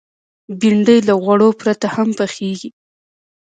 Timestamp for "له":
1.07-1.13